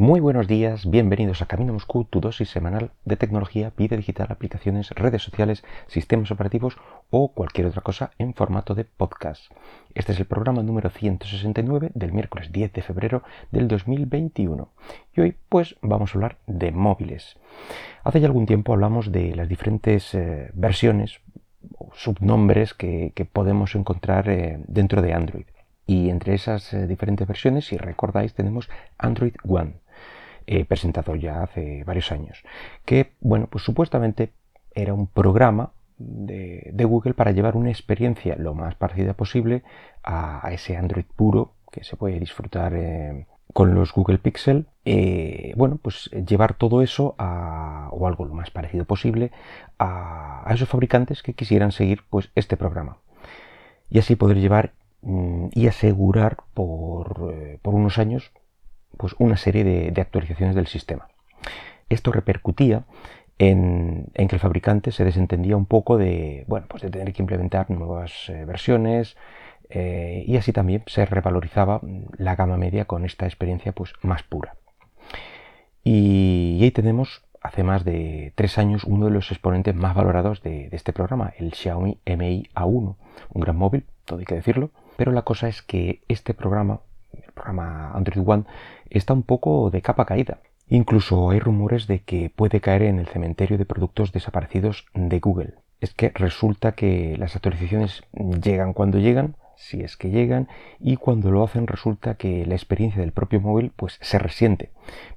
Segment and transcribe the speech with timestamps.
[0.00, 4.88] Muy buenos días, bienvenidos a Camino Moscú, tu dosis semanal de tecnología, vida digital, aplicaciones,
[4.92, 6.78] redes sociales, sistemas operativos
[7.10, 9.52] o cualquier otra cosa en formato de podcast.
[9.94, 14.70] Este es el programa número 169 del miércoles 10 de febrero del 2021
[15.14, 17.36] y hoy pues vamos a hablar de móviles.
[18.02, 21.20] Hace ya algún tiempo hablamos de las diferentes eh, versiones
[21.76, 25.44] o subnombres que, podemos encontrar eh, dentro de Android.
[25.86, 29.74] Y entre esas eh, diferentes versiones, si recordáis, tenemos Android One
[30.68, 32.42] presentado ya hace varios años,
[32.84, 34.32] que, bueno, pues supuestamente
[34.74, 39.62] era un programa de, Google para llevar una experiencia lo más parecida posible
[40.02, 44.66] a, ese Android puro que se puede disfrutar eh, con los Google Pixel.
[44.84, 49.30] Eh, bueno, pues llevar todo eso a, o algo lo más parecido posible
[49.78, 52.98] a, esos fabricantes que quisieran seguir pues este programa
[53.88, 54.72] y así poder llevar
[55.02, 58.32] mm, y asegurar por, eh, por unos años
[58.96, 61.08] pues una serie de, actualizaciones del sistema.
[61.88, 62.84] Esto repercutía
[63.38, 67.70] en, que el fabricante se desentendía un poco de, bueno, pues de tener que implementar
[67.70, 69.16] nuevas eh, versiones
[69.70, 71.80] eh, y así también se revalorizaba
[72.16, 74.56] la gama media con esta experiencia pues, más pura.
[75.82, 80.68] Y, ahí tenemos, hace más de tres años, uno de los exponentes más valorados de,
[80.68, 82.96] de este programa, el Xiaomi Mi A1,
[83.30, 86.80] un gran móvil, todo hay que decirlo, pero la cosa es que este programa
[87.40, 88.44] programa Android One,
[88.90, 90.38] está un poco de capa caída.
[90.68, 95.54] Incluso hay rumores de que puede caer en el cementerio de productos desaparecidos de Google.
[95.80, 101.30] Es que resulta que las actualizaciones llegan cuando llegan, si es que llegan, y cuando
[101.30, 104.70] lo hacen resulta que la experiencia del propio móvil pues se resiente,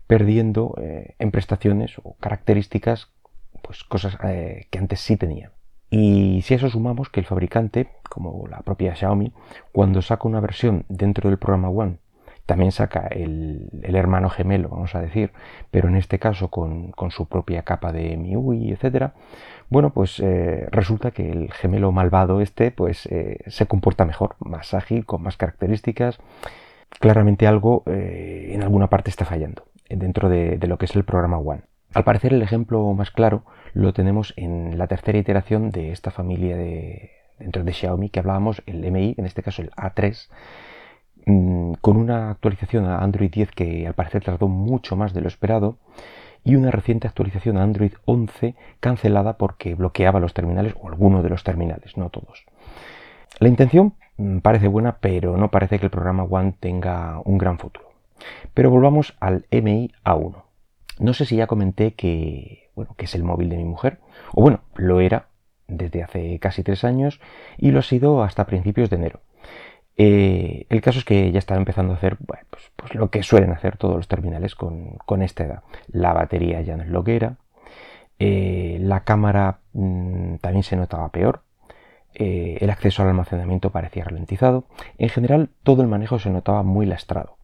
[0.07, 3.09] perdiendo eh, en prestaciones o características
[3.61, 5.51] pues cosas eh, que antes sí tenía.
[5.89, 9.31] Y si a eso sumamos que el fabricante, como la propia Xiaomi,
[9.71, 11.99] cuando saca una versión dentro del programa One,
[12.45, 15.31] también saca el, hermano gemelo, vamos a decir,
[15.72, 19.11] pero en este caso con, su propia capa de MIUI, etc.
[19.69, 24.73] Bueno, pues eh, resulta que el gemelo malvado este pues eh, se comporta mejor, más
[24.73, 26.19] ágil, con más características.
[27.00, 31.38] Claramente algo eh, en alguna parte está fallando dentro de lo que es el programa
[31.38, 31.63] One.
[31.94, 36.57] Al parecer el ejemplo más claro lo tenemos en la tercera iteración de esta familia
[36.57, 40.29] de, dentro de Xiaomi que hablábamos, el MI, en este caso el A3,
[41.25, 45.28] mm, con una actualización a Android 10 que al parecer tardó mucho más de lo
[45.28, 45.78] esperado
[46.44, 51.29] y una reciente actualización a Android 11 cancelada porque bloqueaba los terminales o algunos de
[51.29, 52.45] los terminales, no todos.
[53.39, 57.57] La intención mm, parece buena, pero no parece que el programa One tenga un gran
[57.57, 57.89] futuro.
[58.53, 60.44] Pero volvamos al MI A1.
[61.00, 64.00] No sé si ya comenté que, bueno, que es el móvil de mi mujer,
[64.33, 65.28] o bueno, lo era
[65.67, 67.19] desde hace casi tres años
[67.57, 69.22] y lo ha sido hasta principios de enero.
[69.96, 72.42] Eh, el caso es que ya estaba empezando a hacer pues,
[72.76, 75.64] pues, lo que suelen hacer todos los terminales con, esta edad.
[75.88, 77.38] La batería ya no es lo que era,
[78.20, 81.44] eh, la cámara mm, también se notaba peor,
[82.16, 84.66] eh, el acceso al almacenamiento parecía ralentizado,
[84.98, 87.38] en general todo el manejo se notaba muy lastrado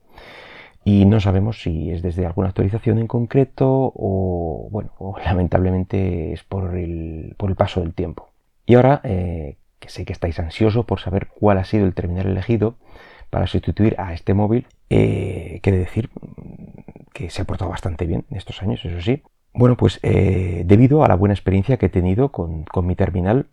[0.83, 4.91] y no sabemos si es desde alguna actualización en concreto o, bueno,
[5.23, 8.29] lamentablemente es por el, por el, paso del tiempo.
[8.65, 12.27] Y ahora, eh, que sé que estáis ansiosos por saber cuál ha sido el terminal
[12.27, 12.77] elegido
[13.29, 16.09] para sustituir a este móvil, eh, quiere decir
[17.13, 19.23] que se ha portado bastante bien en estos años, eso sí.
[19.53, 23.47] Bueno, pues eh, debido a la buena experiencia que he tenido con, con mi terminal,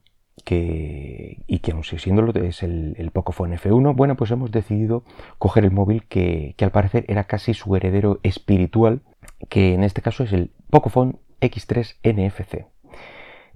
[0.45, 5.05] que, y que aún sigue siendo es el, el, Pocophone F1, bueno, pues hemos decidido
[5.39, 9.01] coger el móvil que, al parecer era casi su heredero espiritual,
[9.49, 12.67] que en este caso es el Pocophone X3 NFC.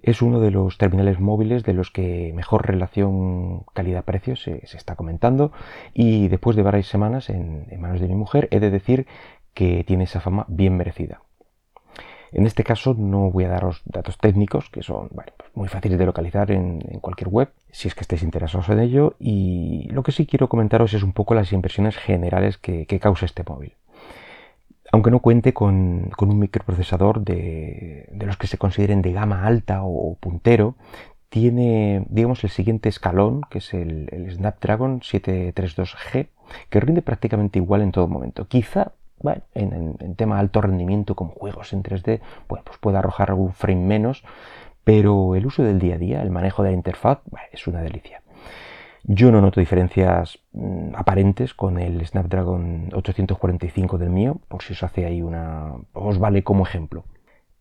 [0.03, 5.53] Es uno de los terminales móviles de los que mejor relación calidad-precio se, está comentando
[5.93, 9.07] y después de varias semanas en manos de mi mujer he de decir
[9.55, 11.23] que tiene esa fama bien merecida.
[12.33, 16.07] En este caso no voy a daros datos técnicos, que son pues muy fáciles de
[16.07, 20.27] localizar en, cualquier web, si es que estáis interesados en ello, y lo que sí
[20.27, 23.75] quiero comentaros es un poco las impresiones generales que, causa este móvil.
[24.93, 30.17] Aunque no cuente con, un microprocesador de, los que se consideren de gama alta o
[30.17, 30.75] puntero,
[31.29, 36.29] tiene, digamos, el siguiente escalón, que es el, Snapdragon 732G,
[36.69, 38.49] que rinde prácticamente igual en todo momento.
[38.49, 43.53] Quizá bueno, en, tema de alto rendimiento como juegos en 3D, pues puede arrojar algún
[43.53, 44.25] frame menos,
[44.83, 47.21] pero el uso del día a día, el manejo de la interfaz,
[47.53, 48.23] es una delicia.
[49.05, 54.83] Yo no noto diferencias mm, aparentes con el Snapdragon 845 del mío, por si os
[54.83, 55.73] hace ahí una.
[55.93, 57.05] os vale como ejemplo.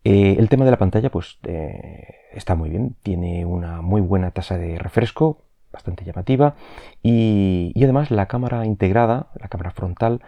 [0.04, 4.30] Eh, el tema de la pantalla, pues eh, está muy bien, tiene una muy buena
[4.30, 5.42] tasa de refresco,
[5.72, 6.54] bastante llamativa,
[7.02, 10.20] y, y además la cámara integrada, la cámara frontal,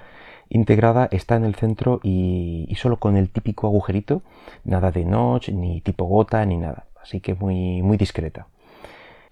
[0.53, 4.23] integrada está en el centro y, solo con el típico agujerito,
[4.65, 6.87] nada de notch, ni tipo gota, ni nada.
[7.03, 8.47] Así que muy, muy discreta.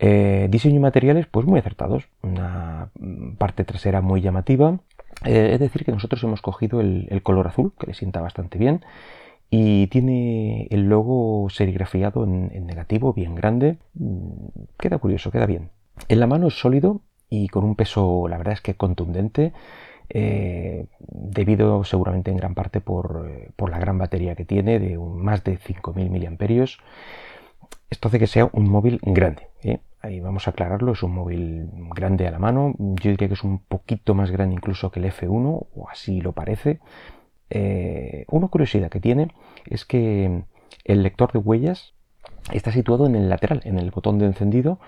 [0.02, 2.08] Eh, diseño y materiales, pues muy acertados.
[2.22, 2.90] Una
[3.36, 4.80] parte trasera muy llamativa.
[5.26, 8.82] Eh, es decir, que nosotros hemos cogido el, color azul, que le sienta bastante bien.
[9.50, 13.76] Y tiene el logo serigrafiado en, negativo, bien grande.
[13.94, 14.46] Mm,
[14.78, 15.70] queda curioso, queda bien.
[16.08, 19.52] En la mano es sólido y con un peso, la verdad es que contundente.
[20.12, 25.44] Eh, debido seguramente en gran parte por, por, la gran batería que tiene de más
[25.44, 26.64] de 5.000 mAh.
[27.90, 29.50] Esto hace que sea un móvil grande.
[30.00, 33.44] Ahí vamos a aclararlo, es un móvil grande a la mano, yo diría que es
[33.44, 36.80] un poquito más grande incluso que el F1, o así lo parece.
[37.50, 39.34] Eh, una curiosidad que tiene
[39.66, 40.44] es que
[40.84, 41.94] el lector de huellas
[42.52, 44.78] está situado en el lateral, en el botón de encendido.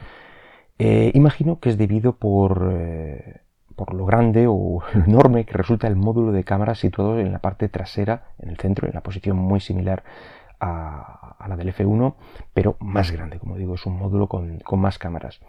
[0.79, 3.41] Eh, imagino que es debido por, eh,
[3.77, 7.41] por lo grande o lo enorme que resulta el módulo de cámara situado en la
[7.41, 10.05] parte trasera, en el centro, en la posición muy similar
[10.63, 12.15] a, la del F1,
[12.55, 15.41] pero más grande, como digo, es un módulo con, más cámaras.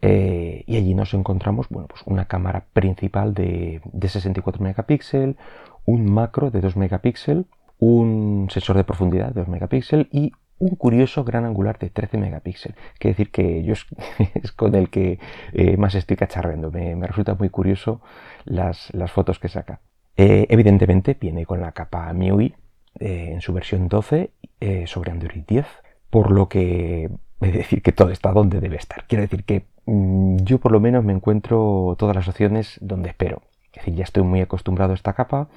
[0.00, 5.36] Eh, y allí nos encontramos bueno, pues una cámara principal de, 64 megapíxeles,
[5.84, 7.44] un macro de 2 megapíxeles,
[7.78, 12.78] un sensor de profundidad de 2 megapíxeles y un curioso gran angular de 13 megapíxeles.
[12.98, 13.74] Quiere decir que yo
[14.34, 15.18] es, con el que
[15.52, 16.70] eh, más estoy cacharreando.
[16.70, 18.00] Me, resulta muy curioso
[18.46, 19.80] las, fotos que saca.
[20.16, 22.54] Eh, evidentemente viene con la capa MIUI
[23.00, 25.66] en su versión 12 eh, sobre Android 10,
[26.10, 27.10] por lo que
[27.40, 29.04] es decir que todo está donde debe estar.
[29.06, 33.42] Quiero decir que mm, yo por lo menos me encuentro todas las opciones donde espero.
[33.72, 35.48] Es decir, ya estoy muy acostumbrado a esta capa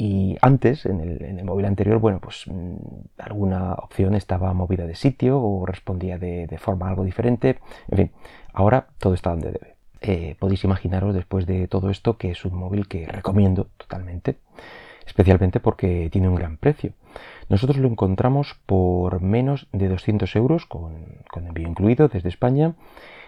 [0.00, 2.76] y antes, en el, móvil anterior, bueno, pues mm,
[3.18, 7.58] alguna opción estaba movida de sitio o respondía de, forma algo diferente.
[7.88, 8.10] En fin,
[8.52, 9.74] ahora todo está donde debe.
[10.00, 14.38] Eh, podéis imaginaros después de todo esto que es un móvil que recomiendo totalmente
[15.08, 16.92] especialmente porque tiene un gran precio.
[17.48, 22.74] Nosotros lo encontramos por menos de 200 euros con, envío incluido desde España.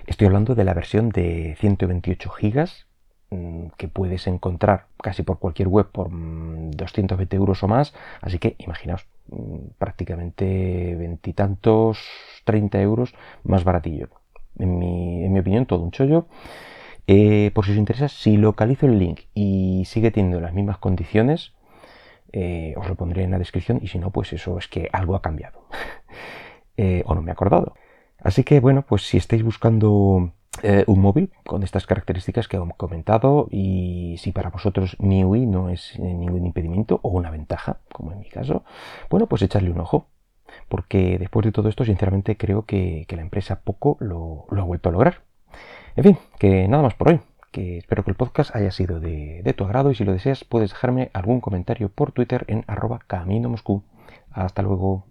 [0.07, 2.87] Estoy hablando de la versión de 128 gigas
[3.31, 7.95] mm, que puedes encontrar casi por cualquier web por 220 mm, euros o más.
[8.21, 11.99] Así que imaginaos, mm, prácticamente veintitantos,
[12.45, 14.11] 30 euros más baratillo.
[14.59, 16.27] En mi, opinión, todo un chollo.
[17.07, 21.55] Eh, por si os interesa, si localizo el link y sigue teniendo las mismas condiciones,
[22.33, 25.15] eh, os lo pondré en la descripción y si no, pues eso es que algo
[25.15, 25.67] ha cambiado
[26.77, 27.75] eh, o no me he acordado.
[28.19, 30.33] Así que bueno, pues si estáis buscando
[30.63, 35.71] eh, un móvil con estas características que he comentado y si para vosotros MIUI no
[35.71, 38.65] es ningún impedimento o una ventaja, como en mi caso,
[39.09, 40.07] bueno, pues echarle un ojo.
[40.69, 44.93] Porque después de todo esto, sinceramente creo que, la empresa poco lo ha vuelto a
[44.93, 45.23] lograr.
[45.97, 49.55] En fin, que nada más por hoy que espero que el podcast haya sido de,
[49.57, 53.49] tu agrado y si lo deseas puedes dejarme algún comentario por Twitter en arroba camino
[53.49, 53.83] Moscú.
[54.31, 55.10] Hasta luego.